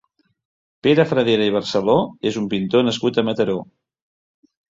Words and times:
Pere 0.87 1.03
Fradera 1.11 1.45
i 1.49 1.53
Barceló 1.57 1.99
és 2.31 2.41
un 2.41 2.49
pintor 2.55 2.85
nascut 2.89 3.21
a 3.21 3.27
Mataró. 3.29 3.61